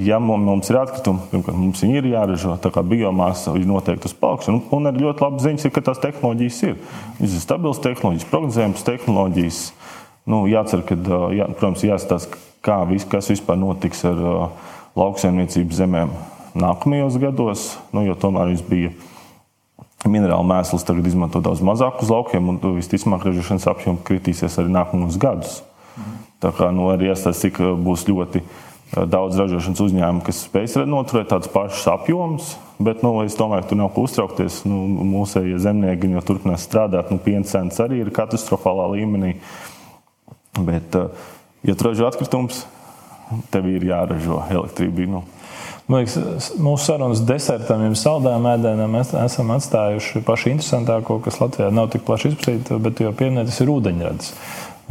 [0.00, 4.16] ja mums ir atkritumi, pirmkārt, mums viņi ir jāražo, tā kā biomasa ir noteikti uz
[4.20, 4.64] paukšanu.
[4.64, 6.80] Un, un arī ļoti labi ziņas ir, ka tās tehnoloģijas ir.
[7.20, 9.60] Viņas ir stabilas tehnoloģijas, prognozējamas tehnoloģijas.
[10.26, 10.96] Nu, jācer, ka,
[11.30, 14.18] jā, protams, jāstāsta, kā, vis, kas vispār notiks ar
[14.98, 16.10] lauksaimniecības zemēm
[16.58, 18.90] nākamajos gados, nu, jo tomēr viņš bija
[20.06, 25.18] minerālu mēsls, tagad izmanto daudz mazāk uz laukiem, un visticamāk, ražošanas apjoms kritīsies arī nākamos
[25.20, 25.60] gadus.
[26.42, 28.42] Tā kā nu, arī jāstāsta, cik būs ļoti
[28.96, 32.50] daudz ražošanas uzņēmumu, kas spēs noturēt tādus pašus apjomus.
[32.82, 34.58] Bet nu, es domāju, ka tur nav ko uztraukties.
[34.68, 34.82] Nu,
[35.14, 37.08] mūsējie zemnieki jau turpinās strādāt.
[37.10, 39.32] Nu, Piena cenas arī ir katastrofālā līmenī.
[39.32, 39.75] Uh,
[40.58, 41.06] Bet, eh,
[41.62, 42.64] ja tu ražo atkritumus,
[43.50, 45.08] tev ir jāražo elektrība.
[45.10, 45.24] Nu.
[45.86, 51.70] Man liekas, mūsu sarunas desertam, jau saldējām ēdienam, mēs esam atstājuši pašu interesantāko, kas Latvijā
[51.74, 54.32] nav tik plaši izplatīta, bet jau pieminētas ir ūdeņrads.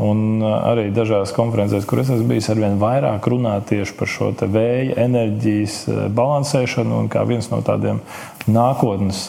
[0.06, 4.32] Un eh, arī dažās konferencēs, kur es esmu bijis, arvien vairāk runā tieši par šo
[4.43, 6.99] vēja enerģijas eh, balansēšanu.
[7.04, 8.04] Un kā viens no tādiem
[8.45, 9.23] nākotnes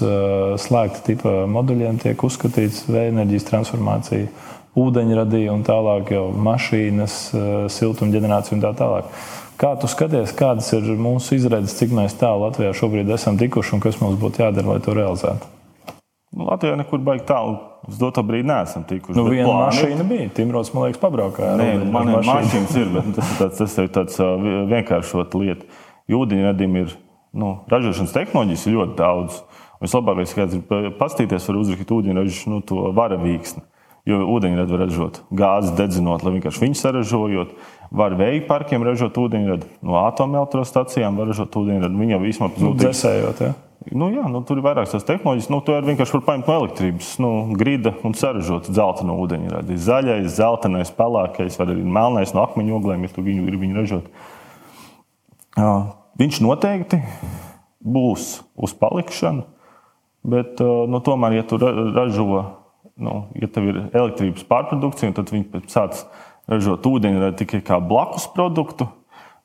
[0.61, 4.27] slēgta tipa moduļiem tiek uzskatīts vēja enerģijas transformācija
[4.77, 9.05] ūdeņradī un tālāk jau mašīnas, eh, siltumģenerācija un tā tālāk.
[9.57, 14.01] Kā tu skaties, kādas ir mūsu izredzes, cik tālu Latvijā šobrīd esam tikuši un kas
[14.01, 15.49] mums būtu jādara, lai to realizētu?
[16.37, 17.57] Nu, Latvijā nekur baigi tālu
[17.89, 19.17] uz doto brīdi neesam tikuši.
[19.17, 20.29] Nu, viena plāni- mašīna bija.
[20.35, 21.57] Timrods, man liekas, pabraukāja.
[21.57, 25.41] Nē, ar man ir mašīnas, ir, bet tas, tas, tas ir tāds ā, vi- vienkāršota
[25.41, 25.65] lieta.
[26.11, 26.93] Jūdeņradim ir
[27.33, 29.41] nu, ražošanas tehnoloģijas ir ļoti daudz.
[29.81, 33.63] Vislabākais, kāds ir pa- pastīties, var uzrakstīt ūdeņražu nu, to varavīksni.
[34.07, 37.55] Jo ūdeņradi var ražot gāzi, dedzinot, lai vienkārši viņu saražojot.
[37.97, 41.99] Var vēja parkiem ražot ūdeņradi, no atomelektrostacijām var ražot ūdeņradi.
[41.99, 42.85] Viņa jau vismaz Nu, zudīs.
[42.87, 43.55] Dzēsējot, ja?
[43.95, 45.49] Nu, jā, nu, tur ir vairākas tās tehnoloģijas.
[45.53, 49.79] Nu, var vienkārši var paņemt no elektrības, nu, grida un saražot zelta no ūdeņradi.
[49.79, 54.09] Zaļais, zeltainais, pelēkais, vai arī melnais no akmeņu oglēm, ja tu viņu gribi ražot.
[56.19, 57.03] Viņš noteikti
[57.87, 59.47] būs uz palikšanu,
[60.27, 62.43] bet uh, nu, tomēr, ja tu ra- ražo,
[62.97, 66.05] nu, ja tev ir elektrības pārprodukcija, tad viņi sāc
[66.51, 68.89] ražot ūdeņradi tikai kā blakus produktu.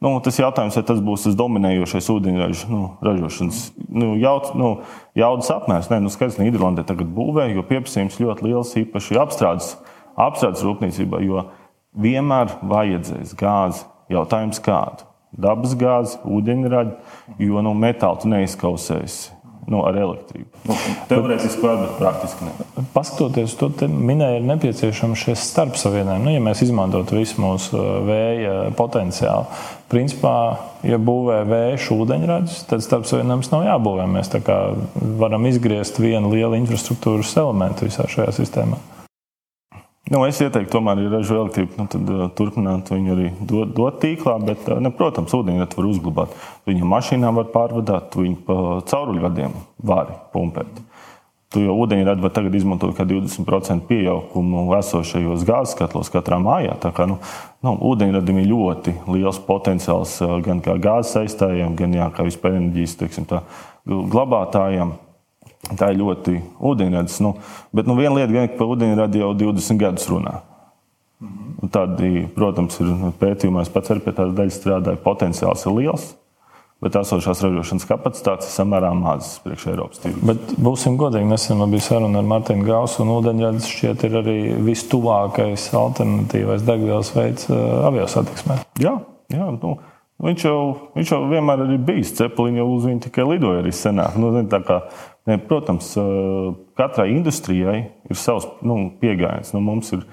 [0.01, 4.71] Nu, tas jautājums, vai tas būs tas dominējošais ūdeņraža nu, ražošanas nu, jaut, nu,
[5.17, 5.91] jaudas apmērs.
[5.91, 9.75] Nē, nu, skaidrs, ka Nīderlandē tagad būvē, jo pieprasījums ļoti liels, īpaši apstrādes,
[10.17, 11.45] apstrādes rūpniecībā, jo
[12.01, 13.85] vienmēr vajadzēs gāzi.
[14.11, 15.05] Jautājums kādu?
[15.31, 16.97] Dabas gāzi, ūdeņraģi,
[17.45, 20.47] jo nu, metālu neizkausēsi nu, ar elektrību.
[20.69, 20.75] Nu,
[21.09, 22.85] teorētiski var, bet praktiski ne.
[22.95, 26.25] Paskatoties, to minēja, ir nepieciešams šis starpsavienojums.
[26.25, 29.47] Nu, ja mēs izmantotu visu mūsu uh, vēja potenciālu,
[29.91, 30.35] principā,
[30.87, 34.07] ja būvē vēja ūdeņradus, tad starpsavienojums nav jābūvē.
[34.11, 34.61] Mēs tā kā
[35.21, 38.81] varam izgriezt vienu lielu infrastruktūras elementu visā šajā sistēmā.
[40.11, 44.01] Nu, es ieteiktu, tomēr, ja ražo elektrību, nu, tad uh, turpināt viņu arī dot, dot
[44.01, 44.33] tīklā.
[44.43, 46.33] Bet, uh, ne, protams, ūdeņradi var uzglabāt.
[46.67, 48.55] Viņu mašīnām var pārvadāt, viņu pa
[48.91, 49.53] cauruļvadiem
[49.87, 50.81] var pumpēt.
[51.51, 56.75] Tu jau ūdeņradi var tagad izmantot kā 20% pieaugumu esošajos gāzes katlos katrā mājā.
[56.83, 57.15] Tā kā, nu,
[57.63, 62.59] nu, ūdeņradim ir ļoti liels potenciāls uh, gan kā gāzes aizstājējiem, gan jā, kā vispār
[62.59, 63.45] enerģijas teiksim, tā,
[63.87, 64.91] glabātājiem.
[65.69, 67.19] Tā ir ļoti ūdeņradis.
[67.21, 67.35] Nu,
[67.75, 70.39] bet nu, viena lieta, ka par ūdeņradi jau 20 gadus runā.
[71.61, 75.01] Un Tādi, protams, ir nu, pētījumā, es pats arī pie tādas daļas strādāju.
[75.03, 76.07] Potenciāls ir liels,
[76.81, 80.23] bet esošās ražošanas kapacitātes ir samērā mazas priekš Eiropas tirgus.
[80.31, 84.37] Bet būsim godīgi, nesen man bija saruna ar Martinu Gausu, un ūdeņradis šķiet ir arī
[84.65, 88.57] vistuvākais alternatīvais degvielas veids uh, aviosatiksmē.
[88.81, 88.97] Jā,
[89.29, 89.75] jā nu,
[90.25, 90.59] viņš, jau,
[90.97, 92.15] viņš jau vienmēr ir bijis.
[92.17, 94.17] Cepeliņš uz viņu tikai lidoja arī senāk.
[94.17, 95.10] Nu, zini, tā kā, ne,
[95.47, 95.93] protams,
[96.77, 97.77] katrai industrijai
[98.09, 99.53] ir savs nu, pieejams.
[99.53, 100.05] Nu, mums ir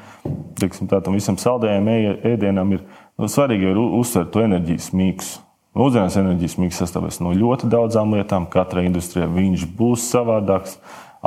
[0.60, 1.92] teiksim, tā, visam saldējiem
[2.34, 2.84] ēdienam ir
[3.16, 5.44] nu, svarīgi ir uzsvērt to enerģijas miksu.
[5.78, 8.48] Mūsdienās enerģijas miks sastāvēs no ļoti daudzām lietām.
[8.50, 10.78] Katrai industrijai viņš būs savādāks.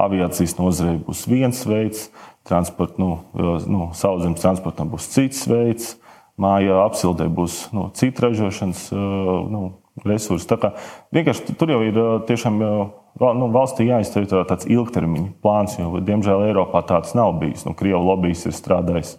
[0.02, 2.06] Aviācijas nozarei būs viens veids,
[2.48, 5.98] transport, nu, nu, sauszemes transportam būs cits veids,
[6.39, 9.65] mājā apsildē būs nu, cita ražošanas nu,
[10.08, 10.47] resursi.
[10.49, 10.73] Tā kā
[11.15, 12.82] vienkārši tur jau ir uh, tiešām uh,
[13.19, 17.65] val- nu, valstī tā- tāds ilgtermiņa plāns, jo, diemžēl, Eiropā tāds nav bijis.
[17.67, 19.15] Nu, Krievijas lobbyis ir strādājis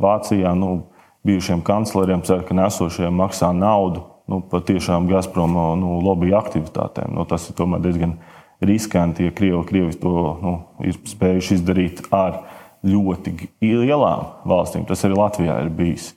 [0.00, 0.54] Vācijā.
[0.58, 0.86] Nu,
[1.24, 7.14] bijušiem kancleriem cer, ka nesošajiem maksā naudu nu, par tiešām Gazprom nu, lobby aktivitātēm.
[7.16, 8.18] Nu, tas ir tomēr diezgan
[8.64, 12.42] riskanti, ja Krievi, Krievi to nu, ir spējuši izdarīt ar
[12.84, 14.86] ļoti lielām valstīm.
[14.88, 16.12] Tas arī Latvijā ir bijis.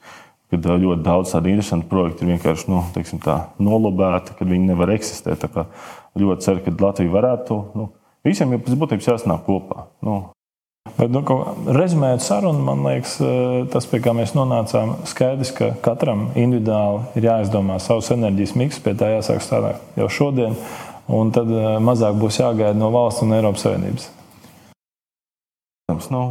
[0.53, 4.71] Kad ā, ļoti daudz tādu interesantu projektu ir vienkārši nu, teiksim, tā, nolabēti, kad viņi
[4.71, 5.43] nevar eksistēt.
[6.17, 7.59] Ļoti ceru, ka Latvija varētu.
[7.77, 7.91] Nu,
[8.25, 9.89] visiem jau pēc būtības jāsanāk kopā.
[10.05, 10.21] Nu,
[10.97, 11.21] Bet, nu,
[11.75, 17.27] rezumējot sarunu, man liekas, eh, tas, pie kā mēs nonācām, skaidrs, ka katram individuāli ir
[17.27, 20.55] jāizdomā savs enerģijas miks, pie tā jāsāk strādāt jau šodien,
[21.07, 24.09] un tad eh, mazāk būs jāgaida no valsts un Eiropas Savienības.
[26.13, 26.23] Nu,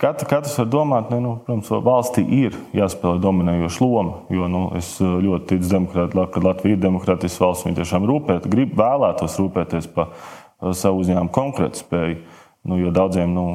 [0.00, 4.16] katra, katrs var domāt, ne, nu, protams, valstī ir jāspēlē dominējoša loma.
[4.32, 7.66] Jo nu, es uh, ļoti ticu demokrātijai, ka Latvija ir demokrātiska valsts.
[7.68, 12.18] Viņi tiešām rūpēt, grib vēlētos rūpēties par uh, savu uzņēmumu konkurētspēju.
[12.64, 13.46] Nu, jo daudziem nu,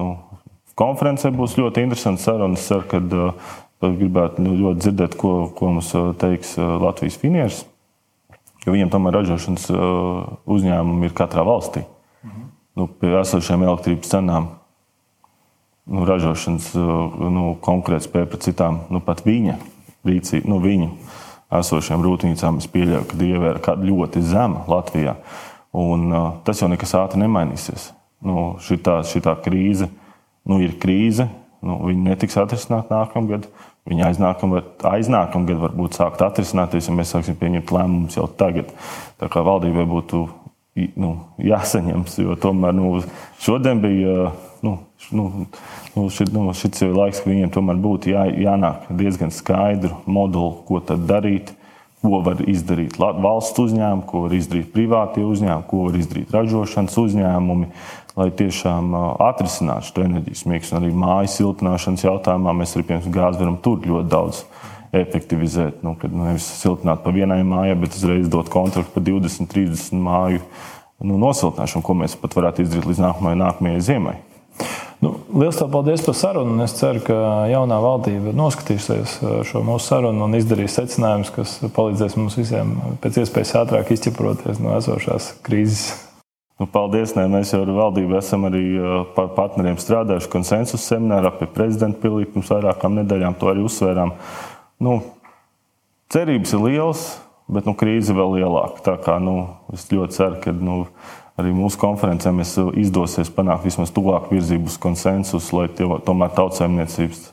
[0.00, 0.10] nu,
[0.78, 2.64] konferencē būs ļoti interesants sarunas.
[2.64, 7.64] Es ceru, ka uh, gribētu nu, ļoti dzirdēt, ko, ko mums teiks Latvijas finieris.
[8.66, 9.68] Jo viņiem tomēr ražošanas
[10.50, 11.84] uzņēmumi ir katrā valstī.
[12.76, 14.48] Nu, pie esošiem elektrības cenām
[15.86, 19.56] nu, ražošanas nu, konkurētspēja pret citām, nu, pat viņa
[20.06, 20.90] rīcība, nu, viņu
[21.56, 25.16] esošiem rūpnīcām, es pieļauju, ka dieva ir kāda ļoti zema Latvijā.
[25.76, 27.90] Un, uh, tas jau nekas ātri nemainīsies.
[28.26, 29.90] Nu, šitā, šitā krīze
[30.48, 31.28] nu, ir krīze.
[31.66, 33.48] Nu, viņa netiks atrisināta nākamgad.
[33.86, 38.72] Viņa aiznākamgad, aiznākamgad varbūt sākt atrisināties, ja mēs sāksim pieņemt lēmumus jau tagad.
[39.20, 40.24] Tā kā valdībai būtu
[40.98, 42.98] nu, jāsaņems, jo tomēr nu,
[43.42, 44.32] šodien bija.
[44.64, 44.78] Nu,
[45.10, 45.26] nu,
[45.94, 50.54] nu, šit, nu, šis ir laiks, ka viņiem tomēr būtu jā, jānāk diezgan skaidru modeli,
[50.68, 51.52] ko tad darīt,
[52.00, 57.70] ko var izdarīt valsts uzņēmumi, ko var izdarīt privātie uzņēmumi, ko var izdarīt ražošanas uzņēmumi,
[58.16, 58.94] lai tiešām
[59.26, 60.76] atrisinātu šo enerģijas miksu.
[60.78, 64.44] Arī mājas siltināšanas jautājumā mēs arī pirms gāzes varam tur ļoti daudz
[64.96, 65.82] efektivizēt.
[65.84, 70.40] Nu, kad nevis siltināt pa vienai mājai, bet uzreiz dot kontraktu par 20, 30 māju
[71.04, 74.16] nu, nosiltināšanu, ko mēs pat varētu izdarīt līdz nākamajai, nākamajai ziemai.
[75.00, 76.56] Nu, Lielas paldies par sarunu.
[76.64, 77.16] Es ceru, ka
[77.50, 83.54] jaunā valdība noskatīsies šo mūsu sarunu un izdarīs secinājumus, kas palīdzēs mums visiem pēc iespējas
[83.60, 85.90] ātrāk izķeproties no esošās krīzes.
[86.56, 87.12] Nu, paldies!
[87.12, 88.62] Nē, mēs jau ar valdību esam arī
[89.12, 93.36] par partneriem strādājuši konsensus seminārā pie prezidenta pilī pirms vairākām nedēļām.
[93.36, 94.14] To arī uzsvērām.
[94.80, 94.96] Nu,
[96.12, 97.04] cerības ir lielas,
[97.52, 98.80] bet nu, krīze vēl lielāka.
[98.88, 99.36] Tā kā nu,
[99.76, 100.78] es ļoti ceru, ka nu,
[101.40, 107.26] arī mūsu konferencē mēs izdosies panākt vismaz tuvāk virzību uz konsensusu, lai tie, tomēr tautsēmniecības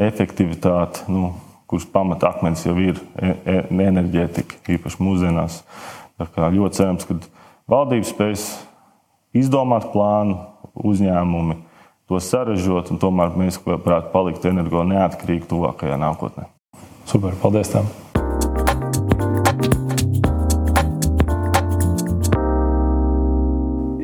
[0.00, 1.32] efektivitāte, nu,
[1.70, 5.62] kuras pamata akmens jau ir e, e, enerģētika, īpaši mūsdienās.
[6.20, 7.16] Ļoti cerams, ka
[7.70, 8.46] valdība spēs
[9.36, 10.36] izdomāt plānu,
[10.76, 11.56] uzņēmumi
[12.10, 16.50] to sarežģīt, un tomēr mēs varētu palikt energo neatkarīgi tuvākajā nākotnē.
[17.08, 17.72] Super, paldies!
[17.72, 17.88] Tam.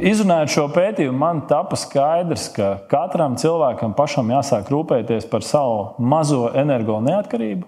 [0.06, 6.44] Izrunājot šo pētījumu, man tapa skaidrs, ka katram cilvēkam pašam jāsāk rūpēties par savu mazo
[6.54, 7.66] energo neatkarību.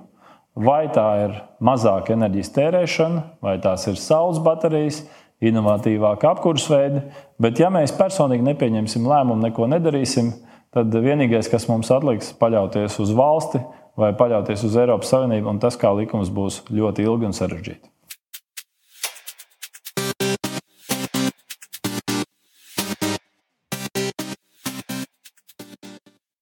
[0.62, 5.00] Vai tā ir mazāka enerģijas tērēšana, vai tās ir saules baterijas,
[5.42, 7.02] inovatīvāka apkurss veidi.
[7.42, 10.30] Bet, ja mēs personīgi nepieņemsim lēmumu, neko nedarīsim,
[10.74, 13.64] tad vienīgais, kas mums atliks, ir paļauties uz valsti
[13.98, 17.97] vai paļauties uz Eiropas Savienību, un tas kā likums būs ļoti ilgi un sarežģīti.